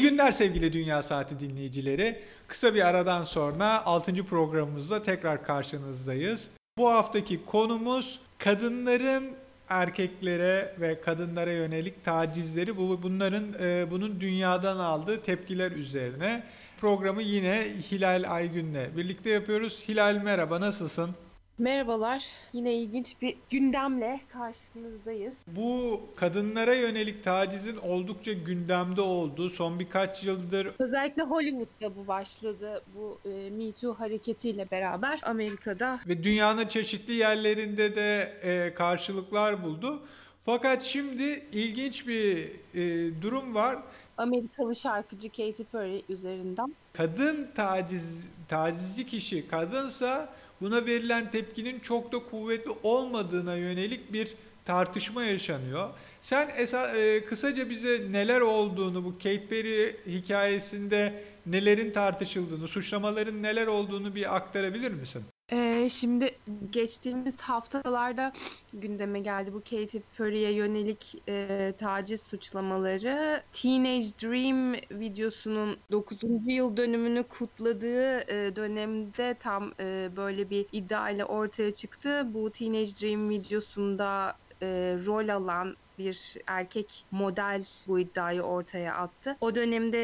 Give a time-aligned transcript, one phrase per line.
[0.00, 2.22] İyi günler sevgili Dünya Saati dinleyicileri.
[2.46, 4.24] Kısa bir aradan sonra 6.
[4.24, 6.50] programımızda tekrar karşınızdayız.
[6.78, 9.30] Bu haftaki konumuz kadınların
[9.68, 16.42] erkeklere ve kadınlara yönelik tacizleri bu bunların e, bunun dünyadan aldığı tepkiler üzerine
[16.80, 19.84] programı yine Hilal Aygün'le birlikte yapıyoruz.
[19.88, 21.10] Hilal merhaba nasılsın?
[21.60, 22.26] Merhabalar.
[22.52, 25.38] Yine ilginç bir gündemle karşınızdayız.
[25.46, 32.82] Bu kadınlara yönelik tacizin oldukça gündemde olduğu son birkaç yıldır Özellikle Hollywood'da bu başladı.
[32.96, 36.00] Bu e, Me Too hareketiyle beraber Amerika'da.
[36.08, 40.02] ve dünyanın çeşitli yerlerinde de e, karşılıklar buldu.
[40.46, 43.78] Fakat şimdi ilginç bir e, durum var.
[44.16, 46.74] Amerikalı şarkıcı Katy Perry üzerinden.
[46.92, 50.28] Kadın taciz tacizci kişi kadınsa
[50.60, 55.90] buna verilen tepkinin çok da kuvvetli olmadığına yönelik bir tartışma yaşanıyor.
[56.20, 63.66] Sen esa, e, kısaca bize neler olduğunu bu Katy Perry hikayesinde nelerin tartışıldığını, suçlamaların neler
[63.66, 65.22] olduğunu bir aktarabilir misin?
[65.52, 66.30] E, şimdi
[66.72, 68.32] geçtiğimiz haftalarda
[68.72, 73.42] gündeme geldi bu Katy Perry'e yönelik e, taciz suçlamaları.
[73.52, 76.18] Teenage Dream videosunun 9.
[76.46, 82.26] yıl dönümünü kutladığı e, dönemde tam e, böyle bir iddia ile ortaya çıktı.
[82.34, 84.66] Bu Teenage Dream videosunda e,
[85.06, 89.36] rol alan bir erkek model bu iddiayı ortaya attı.
[89.40, 89.98] O dönemde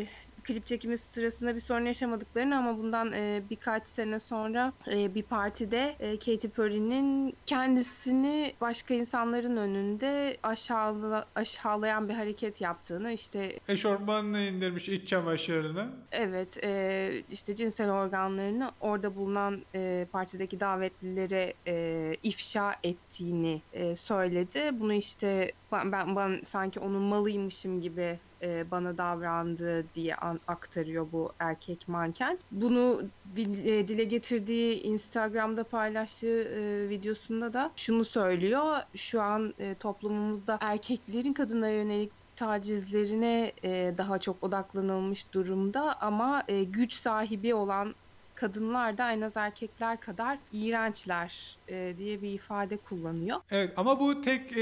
[0.00, 0.06] e,
[0.46, 5.96] klip çekimi sırasında bir sorun yaşamadıklarını ama bundan e, birkaç sene sonra e, bir partide
[6.00, 14.88] e, Katy Perry'nin kendisini başka insanların önünde aşağıla, aşağılayan bir hareket yaptığını işte Eşofmanla indirmiş
[14.88, 16.06] iç çamaşırını.
[16.12, 24.70] evet e, işte cinsel organlarını orada bulunan e, partideki davetlilere e, ifşa ettiğini e, söyledi.
[24.72, 30.14] Bunu işte ben, ben, ben sanki onun malıymışım gibi e, bana davrandı diye
[30.46, 32.38] aktarıyor bu erkek manken.
[32.50, 33.02] Bunu
[33.36, 38.76] e, dile getirdiği Instagram'da paylaştığı e, videosunda da şunu söylüyor.
[38.96, 43.52] Şu an toplumumuzda erkeklerin kadınlara yönelik tacizlerine
[43.98, 47.94] daha çok odaklanılmış durumda ama güç sahibi olan
[48.34, 53.40] kadınlar da en az erkekler kadar iğrençler diye bir ifade kullanıyor.
[53.50, 54.56] Evet ama bu tek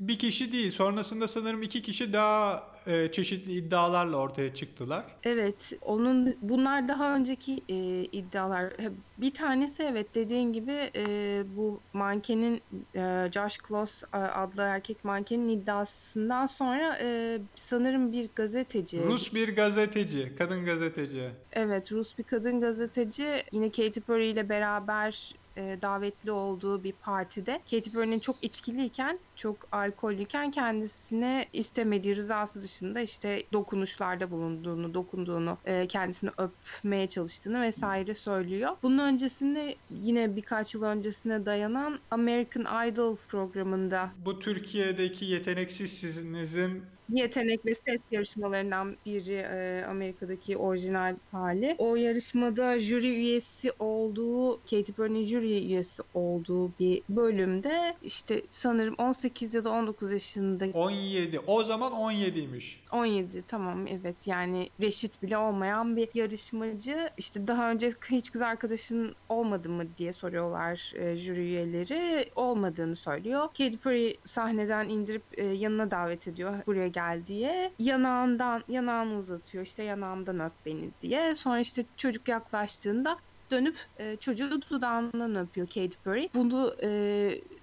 [0.00, 0.70] bir kişi değil.
[0.70, 5.04] Sonrasında sanırım iki kişi daha e, çeşitli iddialarla ortaya çıktılar.
[5.24, 7.74] Evet, onun bunlar daha önceki e,
[8.04, 8.62] iddialar.
[8.64, 8.88] Ha,
[9.18, 12.60] Bir tanesi evet dediğin gibi e, bu mankenin
[12.94, 19.56] e, Josh Kloss e, adlı erkek mankenin iddiasından sonra e, sanırım bir gazeteci Rus bir
[19.56, 21.30] gazeteci, kadın gazeteci.
[21.52, 27.60] Evet, Rus bir kadın gazeteci yine Katy Perry ile beraber e, davetli olduğu bir partide
[27.70, 35.86] Katy Perry'nin çok içkiliyken, çok alkollüyken kendisine istemediği rızası dışında işte dokunuşlarda bulunduğunu, dokunduğunu, e,
[35.86, 38.76] kendisini öpmeye çalıştığını vesaire söylüyor.
[38.82, 47.74] Bunun öncesinde yine birkaç yıl öncesine dayanan American Idol programında Bu Türkiye'deki yeteneksizsinizin yetenek ve
[47.74, 51.74] ses yarışmalarından biri e, Amerika'daki orijinal hali.
[51.78, 59.54] O yarışmada jüri üyesi olduğu, Katy Perry'nin jüri üyesi olduğu bir bölümde işte sanırım 18
[59.54, 61.40] ya da 19 yaşında 17.
[61.46, 62.76] O zaman 17'ymiş.
[62.92, 69.14] 17 tamam evet yani reşit bile olmayan bir yarışmacı işte daha önce hiç kız arkadaşın
[69.28, 73.42] olmadı mı diye soruyorlar e, jüri üyeleri olmadığını söylüyor.
[73.42, 79.82] Katy Perry sahneden indirip e, yanına davet ediyor buraya gel diye yanağından yanağını uzatıyor işte
[79.82, 83.18] yanağımdan öp beni diye sonra işte çocuk yaklaştığında
[83.50, 86.28] dönüp e, çocuğu dudağından öpüyor Katy Perry.
[86.34, 86.88] Bunu e,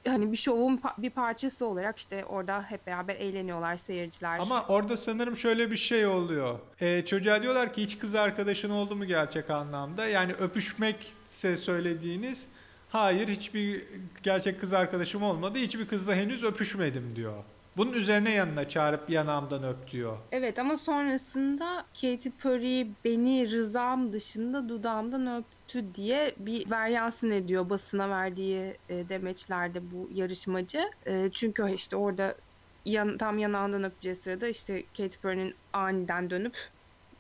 [0.08, 4.40] hani bir şovun pa- bir parçası olarak işte orada hep beraber eğleniyorlar seyirciler.
[4.40, 6.60] Ama orada sanırım şöyle bir şey oluyor.
[6.82, 10.08] Ee, çocuğa diyorlar ki hiç kız arkadaşın oldu mu gerçek anlamda?
[10.08, 12.46] Yani öpüşmekse söylediğiniz
[12.90, 13.86] hayır hiçbir
[14.24, 15.58] gerçek kız arkadaşım olmadı.
[15.58, 17.44] Hiçbir kızla henüz öpüşmedim diyor.
[17.78, 20.18] Bunun üzerine yanına çağırıp yanağımdan öp diyor.
[20.32, 28.10] Evet ama sonrasında Katy Perry beni rızam dışında dudağımdan öptü diye bir veryansın ediyor basına
[28.10, 30.84] verdiği e, demeçlerde bu yarışmacı.
[31.08, 32.38] E, çünkü işte orada
[32.86, 36.58] yan, tam yanağından öpeceği sırada işte Katy Perry'nin aniden dönüp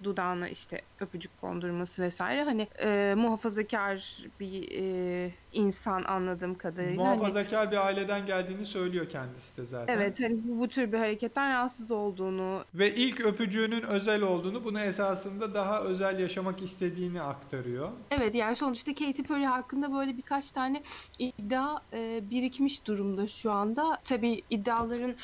[0.03, 7.03] dudağına işte öpücük kondurması vesaire hani e, muhafazakar bir e, insan anladığım kadarıyla.
[7.05, 9.97] Hani- Muhafazakar bir aileden geldiğini söylüyor kendisi de zaten.
[9.97, 14.79] Evet hani bu, bu tür bir hareketten rahatsız olduğunu Ve ilk öpücüğünün özel olduğunu, bunu
[14.79, 17.89] esasında daha özel yaşamak istediğini aktarıyor.
[18.11, 20.81] Evet yani sonuçta Katy Perry hakkında böyle birkaç tane
[21.19, 23.97] iddia e, birikmiş durumda şu anda.
[24.05, 25.15] Tabii iddiaların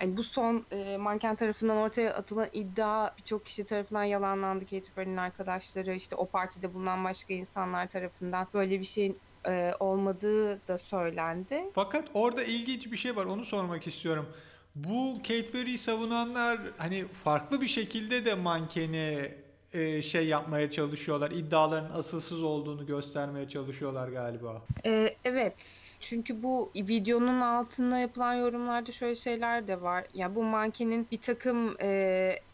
[0.00, 4.64] Yani bu son e, manken tarafından ortaya atılan iddia birçok kişi tarafından yalanlandı.
[4.64, 10.68] Katy Perry'nin arkadaşları işte o partide bulunan başka insanlar tarafından böyle bir şeyin e, olmadığı
[10.68, 11.64] da söylendi.
[11.74, 14.26] Fakat orada ilginç bir şey var onu sormak istiyorum.
[14.74, 19.34] Bu Kate Perry'i savunanlar hani farklı bir şekilde de mankeni
[19.76, 21.30] e, şey yapmaya çalışıyorlar.
[21.30, 24.62] İddiaların asılsız olduğunu göstermeye çalışıyorlar galiba.
[24.86, 30.06] Ee, evet çünkü bu videonun altında yapılan yorumlarda şöyle şeyler de var.
[30.14, 31.88] Yani bu mankenin bir takım e,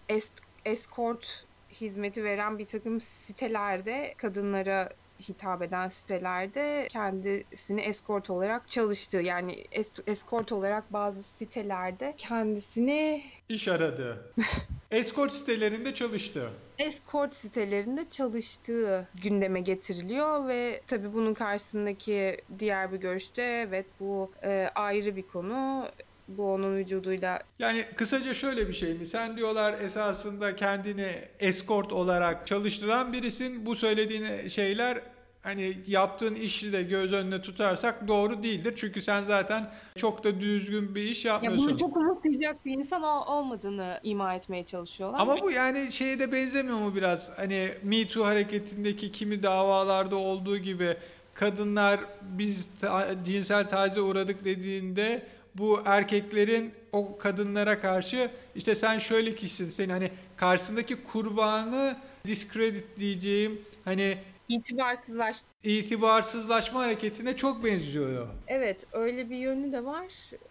[0.08, 1.44] es- escort
[1.80, 4.88] hizmeti veren bir takım sitelerde kadınlara
[5.28, 9.20] hitap eden sitelerde kendisini escort olarak çalıştı.
[9.22, 14.34] Yani es- escort olarak bazı sitelerde kendisini İş aradı.
[14.90, 16.50] Escort sitelerinde çalıştı.
[16.82, 24.68] Escort sitelerinde çalıştığı gündeme getiriliyor ve tabii bunun karşısındaki diğer bir görüşte evet bu e,
[24.74, 25.86] ayrı bir konu.
[26.28, 29.06] Bu onun vücuduyla Yani kısaca şöyle bir şey mi?
[29.06, 33.66] Sen diyorlar esasında kendini escort olarak çalıştıran birisin.
[33.66, 35.02] Bu söylediğin şeyler
[35.42, 38.74] hani yaptığın işi de göz önüne tutarsak doğru değildir.
[38.76, 41.68] Çünkü sen zaten çok da düzgün bir iş ya yapmıyorsun.
[41.68, 45.20] bunu çok umutlayacak bir insan ol- olmadığını ima etmeye çalışıyorlar.
[45.20, 47.30] Ama bu yani şeye de benzemiyor mu biraz?
[47.38, 50.96] Hani Me Too hareketindeki kimi davalarda olduğu gibi
[51.34, 59.34] kadınlar biz ta- cinsel tacize uğradık dediğinde bu erkeklerin o kadınlara karşı işte sen şöyle
[59.34, 61.96] kişisin senin hani karşısındaki kurbanı
[62.26, 64.18] discredit diyeceğim hani
[64.48, 65.48] itibarsızlaştı.
[65.62, 68.28] itibarsızlaşma hareketine çok benziyor.
[68.46, 70.06] Evet öyle bir yönü de var.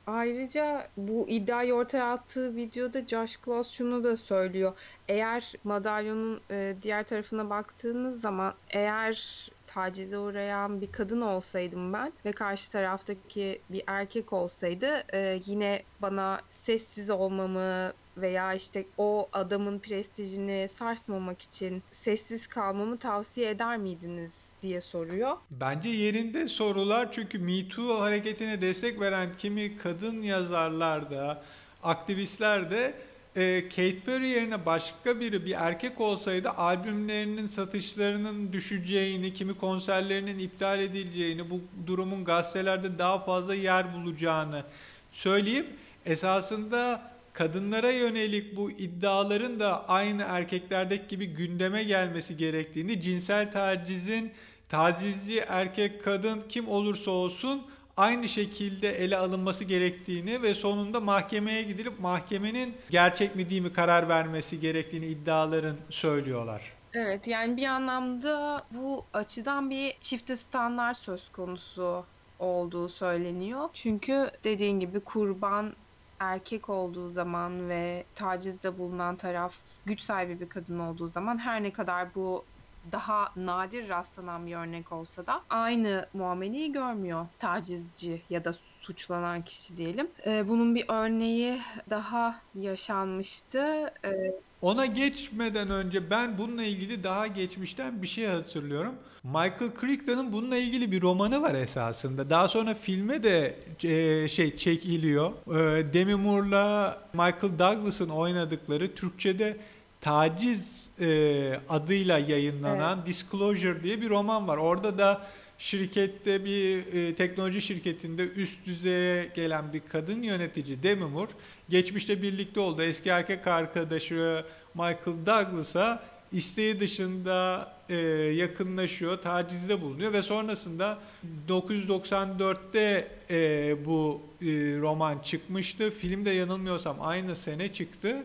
[0.08, 4.74] Ayrıca bu iddiayı ortaya attığı videoda Josh Close şunu da söylüyor.
[5.08, 12.32] Eğer madalyonun e, diğer tarafına baktığınız zaman eğer tacize uğrayan bir kadın olsaydım ben ve
[12.32, 20.68] karşı taraftaki bir erkek olsaydı e, yine bana sessiz olmamı veya işte o adamın prestijini
[20.68, 25.38] sarsmamak için sessiz kalmamı tavsiye eder miydiniz diye soruyor.
[25.52, 31.44] Bence yerinde sorular çünkü Me Too hareketine destek veren kimi kadın yazarlar da,
[31.84, 32.94] aktivistler de
[33.36, 40.80] e, Kate Perry yerine başka biri bir erkek olsaydı albümlerinin satışlarının düşeceğini, kimi konserlerinin iptal
[40.80, 44.64] edileceğini, bu durumun gazetelerde daha fazla yer bulacağını
[45.12, 45.68] söyleyip
[46.06, 54.32] esasında kadınlara yönelik bu iddiaların da aynı erkeklerdeki gibi gündeme gelmesi gerektiğini, cinsel tacizin
[54.70, 57.64] tacizci erkek kadın kim olursa olsun
[57.98, 64.10] aynı şekilde ele alınması gerektiğini ve sonunda mahkemeye gidilip mahkemenin gerçek mi değil mi karar
[64.10, 66.62] vermesi gerektiğini iddiaların söylüyorlar.
[66.94, 72.06] Evet yani bir anlamda bu açıdan bir çifte standart söz konusu
[72.40, 73.70] olduğu söyleniyor.
[73.74, 75.74] Çünkü dediğin gibi kurban
[76.22, 81.74] erkek olduğu zaman ve tacizde bulunan taraf güç sahibi bir kadın olduğu zaman her ne
[81.74, 82.50] kadar bu
[82.92, 89.78] daha nadir rastlanan bir örnek olsa da aynı muameleyi görmüyor tacizci ya da suçlanan kişi
[89.78, 90.08] diyelim.
[90.26, 91.58] Ee, bunun bir örneği
[91.90, 93.60] daha yaşanmıştı.
[94.06, 94.32] Ee,
[94.62, 98.94] Ona geçmeden önce ben bununla ilgili daha geçmişten bir şey hatırlıyorum.
[99.24, 102.30] Michael Crichton'ın bununla ilgili bir romanı var esasında.
[102.30, 105.32] Daha sonra filme de e, şey çekiliyor.
[105.48, 109.58] E, Demi Moore'la Michael Douglas'ın oynadıkları Türkçe'de
[110.02, 114.58] Taciz e, adıyla yayınlanan Disclosure diye bir roman var.
[114.58, 115.22] Orada da
[115.62, 121.28] şirkette bir e, teknoloji şirketinde üst düzeye gelen bir kadın yönetici Demi
[121.70, 127.96] geçmişte birlikte olduğu eski erkek arkadaşı Michael Douglas'a isteği dışında e,
[128.36, 131.00] yakınlaşıyor, tacizde bulunuyor ve sonrasında
[131.48, 134.46] 994'te e, bu e,
[134.80, 135.92] roman çıkmıştı.
[135.92, 138.24] Film de yanılmıyorsam aynı sene çıktı.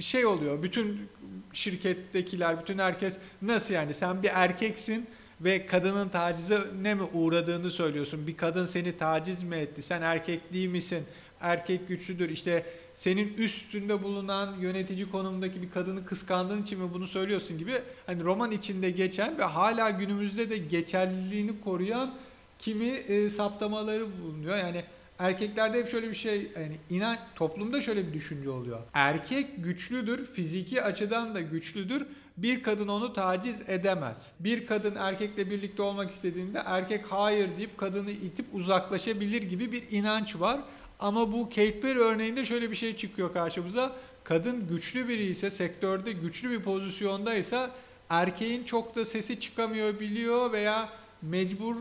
[0.00, 1.08] Şey oluyor, bütün
[1.52, 5.08] şirkettekiler, bütün herkes nasıl yani sen bir erkeksin
[5.40, 8.26] ve kadının tacize ne mi uğradığını söylüyorsun.
[8.26, 9.82] Bir kadın seni taciz mi etti?
[9.82, 11.04] Sen erkek misin?
[11.40, 12.28] Erkek güçlüdür.
[12.28, 17.72] İşte senin üstünde bulunan yönetici konumdaki bir kadını kıskandığın için mi bunu söylüyorsun gibi
[18.06, 22.14] hani roman içinde geçen ve hala günümüzde de geçerliliğini koruyan
[22.58, 24.56] kimi e, saptamaları bulunuyor.
[24.56, 24.84] Yani
[25.18, 28.78] erkeklerde hep şöyle bir şey yani inan toplumda şöyle bir düşünce oluyor.
[28.94, 32.06] Erkek güçlüdür, fiziki açıdan da güçlüdür.
[32.42, 34.32] Bir kadın onu taciz edemez.
[34.40, 40.36] Bir kadın erkekle birlikte olmak istediğinde erkek hayır deyip kadını itip uzaklaşabilir gibi bir inanç
[40.40, 40.60] var.
[41.00, 43.92] Ama bu Kate Perry örneğinde şöyle bir şey çıkıyor karşımıza.
[44.24, 47.70] Kadın güçlü biri ise, sektörde güçlü bir pozisyondaysa
[48.08, 50.88] erkeğin çok da sesi çıkamıyor biliyor veya
[51.22, 51.76] mecbur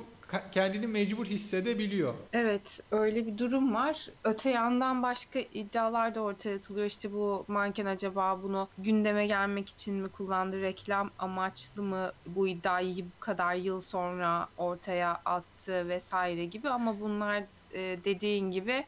[0.51, 2.13] kendini mecbur hissedebiliyor.
[2.33, 4.07] Evet, öyle bir durum var.
[4.23, 6.85] Öte yandan başka iddialar da ortaya atılıyor.
[6.85, 13.05] İşte bu manken acaba bunu gündeme gelmek için mi kullandı, reklam amaçlı mı bu iddiayı
[13.11, 18.85] bu kadar yıl sonra ortaya attı vesaire gibi ama bunlar e, dediğin gibi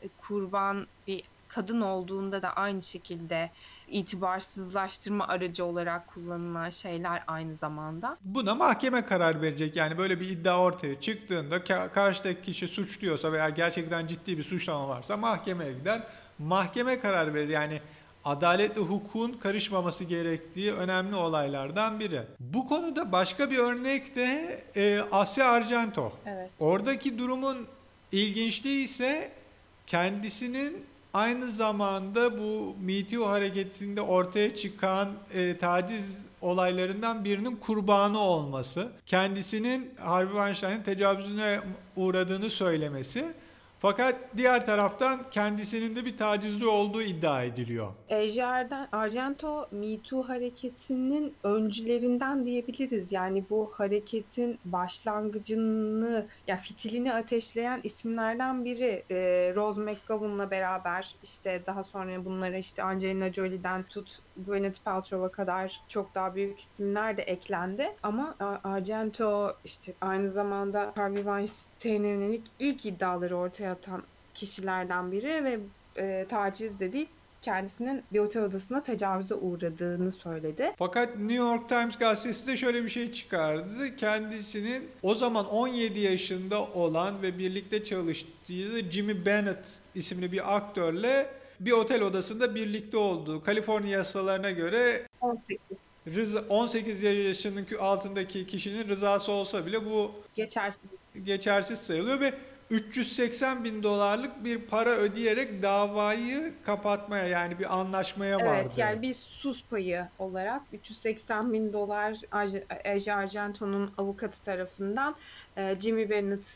[0.00, 3.50] e, kurban bir kadın olduğunda da aynı şekilde
[3.88, 8.16] itibarsızlaştırma aracı olarak kullanılan şeyler aynı zamanda.
[8.24, 9.76] Buna mahkeme karar verecek.
[9.76, 14.88] Yani böyle bir iddia ortaya çıktığında ka- karşıdaki kişi suçluyorsa veya gerçekten ciddi bir suçlama
[14.88, 16.02] varsa mahkemeye gider.
[16.38, 17.48] Mahkeme karar verir.
[17.48, 17.80] Yani
[18.24, 22.22] adalet ve hukukun karışmaması gerektiği önemli olaylardan biri.
[22.40, 26.12] Bu konuda başka bir örnek de e, Asya Argento.
[26.26, 26.50] Evet.
[26.58, 27.66] Oradaki durumun
[28.12, 29.32] ilginçliği ise
[29.86, 36.04] kendisinin aynı zamanda bu Me hareketinde ortaya çıkan e, taciz
[36.40, 41.60] olaylarından birinin kurbanı olması, kendisinin Harvey Weinstein'ın tecavüzüne
[41.96, 43.34] uğradığını söylemesi
[43.82, 47.92] fakat diğer taraftan kendisinin de bir tacizci olduğu iddia ediliyor.
[48.08, 53.12] Ejder'den Argento Me Too hareketinin öncülerinden diyebiliriz.
[53.12, 59.04] Yani bu hareketin başlangıcını ya fitilini ateşleyen isimlerden biri.
[59.10, 65.80] Ee, Rose McGowan'la beraber işte daha sonra bunlara işte Angelina Jolie'den tut Gwyneth Paltrow'a kadar
[65.88, 67.86] çok daha büyük isimler de eklendi.
[68.02, 71.26] Ama Argento işte aynı zamanda Harvey
[71.88, 74.02] Yönelik ilk iddiaları ortaya atan
[74.34, 75.58] kişilerden biri ve
[75.96, 77.08] e, taciz de değil
[77.42, 80.72] kendisinin bir otel odasına tecavüze uğradığını söyledi.
[80.78, 83.96] Fakat New York Times gazetesi de şöyle bir şey çıkardı.
[83.96, 91.72] Kendisinin o zaman 17 yaşında olan ve birlikte çalıştığı Jimmy Bennett isimli bir aktörle bir
[91.72, 93.44] otel odasında birlikte olduğu.
[93.44, 95.58] Kaliforniya yasalarına göre 18.
[96.06, 100.82] Rıza, 18 yaşının altındaki kişinin rızası olsa bile bu geçersiz
[101.22, 102.34] geçersiz sayılıyor ve
[102.70, 108.60] 380 bin dolarlık bir para ödeyerek davayı kapatmaya yani bir anlaşmaya vardı.
[108.62, 112.16] Evet yani bir sus payı olarak 380 bin dolar
[112.84, 115.16] Ece Argento'nun avukatı tarafından
[115.80, 116.46] Jimmy Bennett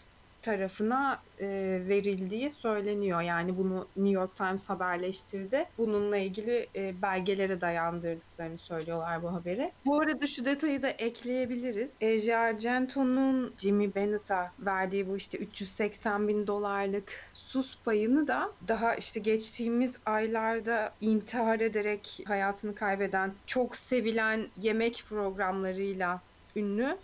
[0.47, 1.47] tarafına e,
[1.89, 3.21] verildiği söyleniyor.
[3.21, 5.65] Yani bunu New York Times haberleştirdi.
[5.79, 9.73] Bununla ilgili e, belgelere dayandırdıklarını söylüyorlar bu haberi.
[9.87, 11.91] Bu arada şu detayı da ekleyebiliriz.
[12.01, 19.21] Ece Argento'nun Jimmy Bennett'a verdiği bu işte 380 bin dolarlık sus payını da daha işte
[19.21, 26.21] geçtiğimiz aylarda intihar ederek hayatını kaybeden çok sevilen yemek programlarıyla
[26.57, 26.97] ünlü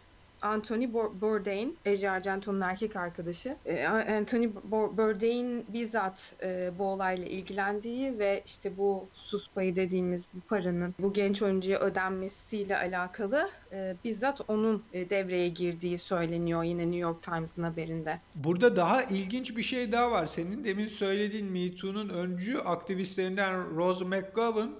[0.42, 3.56] Anthony Bourdain, Ece Argento'nun erkek arkadaşı.
[3.66, 10.40] E, Anthony Bourdain bizzat e, bu olayla ilgilendiği ve işte bu sus payı dediğimiz bu
[10.40, 17.22] paranın bu genç oyuncuya ödenmesiyle alakalı e, bizzat onun devreye girdiği söyleniyor yine New York
[17.22, 18.20] Times'ın haberinde.
[18.34, 20.26] Burada daha ilginç bir şey daha var.
[20.26, 24.70] Senin demin söylediğin Me Too'nun öncü aktivistlerinden Rose McGowan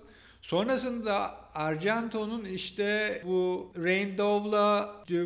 [0.42, 4.18] Sonrasında Argento'nun işte bu Rain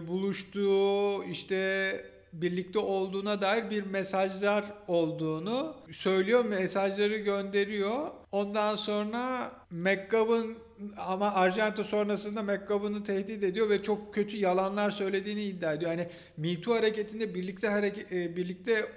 [0.08, 8.10] buluştuğu işte birlikte olduğuna dair bir mesajlar olduğunu söylüyor, mesajları gönderiyor.
[8.32, 10.54] Ondan sonra McGovern
[10.96, 15.90] ama Argento sonrasında McGovern'ı tehdit ediyor ve çok kötü yalanlar söylediğini iddia ediyor.
[15.90, 18.88] Yani Me Too hareketinde birlikte hareket, birlikte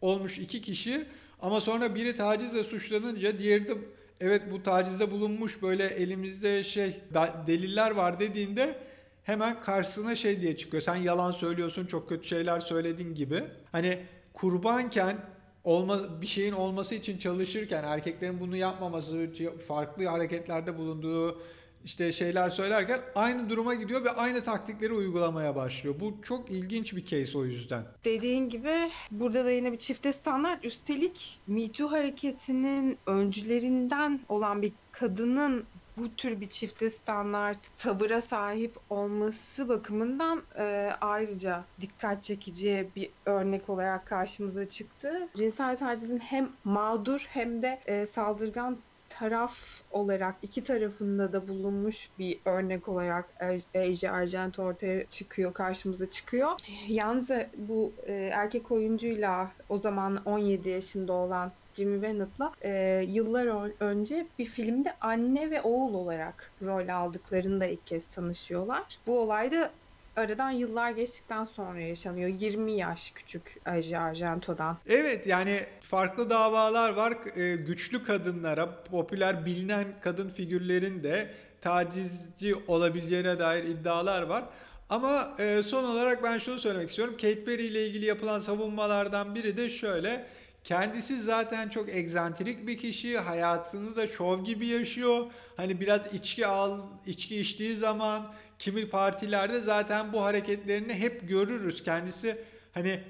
[0.00, 1.06] olmuş iki kişi
[1.40, 3.74] ama sonra biri tacizle suçlanınca diğeri de
[4.20, 7.00] evet bu tacizde bulunmuş böyle elimizde şey
[7.46, 8.78] deliller var dediğinde
[9.24, 10.82] hemen karşısına şey diye çıkıyor.
[10.82, 13.44] Sen yalan söylüyorsun, çok kötü şeyler söyledin gibi.
[13.72, 13.98] Hani
[14.32, 15.16] kurbanken
[15.64, 19.30] olma, bir şeyin olması için çalışırken erkeklerin bunu yapmaması,
[19.68, 21.42] farklı hareketlerde bulunduğu
[21.86, 25.94] işte şeyler söylerken aynı duruma gidiyor ve aynı taktikleri uygulamaya başlıyor.
[26.00, 27.84] Bu çok ilginç bir case o yüzden.
[28.04, 30.64] Dediğin gibi burada da yine bir çifte standart.
[30.64, 35.64] Üstelik Me Too hareketinin öncülerinden olan bir kadının
[35.96, 43.70] bu tür bir çifte standart tavıra sahip olması bakımından e, ayrıca dikkat çekici bir örnek
[43.70, 45.28] olarak karşımıza çıktı.
[45.34, 48.78] Cinsel tacizin hem mağdur hem de e, saldırgan
[49.18, 53.34] taraf olarak iki tarafında da bulunmuş bir örnek olarak
[53.74, 56.50] Ece Argento ortaya çıkıyor, karşımıza çıkıyor.
[56.88, 64.26] Yalnız bu e, erkek oyuncuyla o zaman 17 yaşında olan Jimmy Bennett'la e, yıllar önce
[64.38, 68.98] bir filmde anne ve oğul olarak rol aldıklarında ilk kez tanışıyorlar.
[69.06, 69.70] Bu olayda
[70.16, 72.28] aradan yıllar geçtikten sonra yaşanıyor.
[72.28, 74.76] 20 yaş küçük Aji Argento'dan.
[74.86, 77.14] Evet yani farklı davalar var.
[77.36, 84.44] Ee, güçlü kadınlara, popüler bilinen kadın figürlerin de tacizci olabileceğine dair iddialar var.
[84.88, 87.14] Ama e, son olarak ben şunu söylemek istiyorum.
[87.14, 90.26] Kate Perry ile ilgili yapılan savunmalardan biri de şöyle.
[90.64, 93.18] Kendisi zaten çok egzantrik bir kişi.
[93.18, 95.26] Hayatını da şov gibi yaşıyor.
[95.56, 98.22] Hani biraz içki al, içki içtiği zaman
[98.58, 101.82] kimi partilerde zaten bu hareketlerini hep görürüz.
[101.82, 102.38] Kendisi
[102.72, 103.00] hani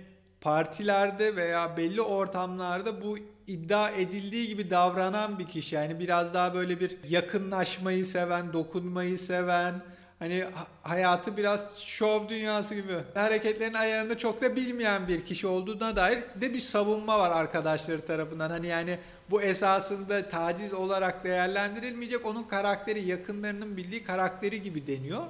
[0.41, 5.75] partilerde veya belli ortamlarda bu iddia edildiği gibi davranan bir kişi.
[5.75, 9.75] Yani biraz daha böyle bir yakınlaşmayı seven, dokunmayı seven,
[10.19, 10.45] hani
[10.83, 16.55] hayatı biraz şov dünyası gibi hareketlerin ayarını çok da bilmeyen bir kişi olduğuna dair de
[16.55, 18.51] bir savunma var arkadaşları tarafından.
[18.51, 18.99] Hani yani
[19.31, 25.23] bu esasında taciz olarak değerlendirilmeyecek onun karakteri yakınlarının bildiği karakteri gibi deniyor.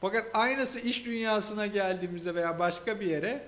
[0.00, 3.46] Fakat aynısı iş dünyasına geldiğimizde veya başka bir yere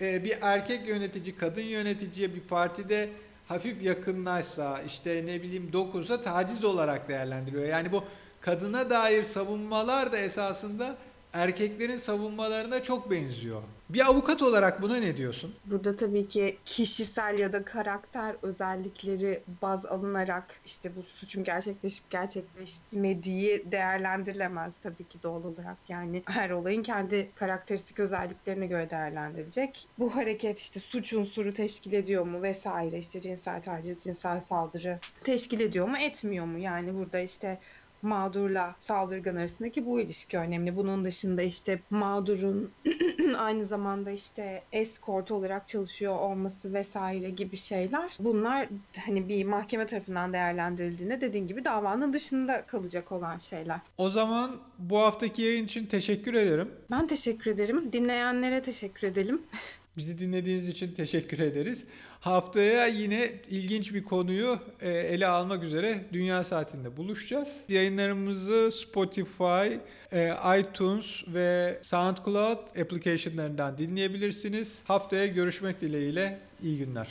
[0.00, 3.08] e, bir erkek yönetici kadın yöneticiye bir partide
[3.48, 7.64] hafif yakınlaşsa işte ne bileyim dokunsa taciz olarak değerlendiriyor.
[7.64, 8.04] Yani bu
[8.40, 10.96] kadına dair savunmalar da esasında
[11.32, 13.62] erkeklerin savunmalarına çok benziyor.
[13.88, 15.54] Bir avukat olarak buna ne diyorsun?
[15.64, 23.64] Burada tabii ki kişisel ya da karakter özellikleri baz alınarak işte bu suçun gerçekleşip gerçekleşmediği
[23.72, 25.76] değerlendirilemez tabii ki doğal olarak.
[25.88, 29.86] Yani her olayın kendi karakteristik özelliklerine göre değerlendirilecek.
[29.98, 35.60] Bu hareket işte suç unsuru teşkil ediyor mu vesaire işte cinsel taciz, cinsel saldırı teşkil
[35.60, 36.58] ediyor mu etmiyor mu?
[36.58, 37.58] Yani burada işte
[38.02, 40.76] mağdurla saldırgan arasındaki bu ilişki önemli.
[40.76, 42.70] Bunun dışında işte mağdurun
[43.38, 48.16] aynı zamanda işte escort olarak çalışıyor olması vesaire gibi şeyler.
[48.18, 48.68] Bunlar
[49.06, 53.78] hani bir mahkeme tarafından değerlendirildiğinde dediğin gibi davanın dışında kalacak olan şeyler.
[53.98, 56.70] O zaman bu haftaki yayın için teşekkür ederim.
[56.90, 57.92] Ben teşekkür ederim.
[57.92, 59.42] Dinleyenlere teşekkür edelim.
[59.96, 61.84] Bizi dinlediğiniz için teşekkür ederiz.
[62.20, 67.48] Haftaya yine ilginç bir konuyu e, ele almak üzere Dünya Saati'nde buluşacağız.
[67.68, 69.74] Yayınlarımızı Spotify,
[70.12, 74.78] e, iTunes ve SoundCloud applicationlarından dinleyebilirsiniz.
[74.84, 77.08] Haftaya görüşmek dileğiyle iyi günler.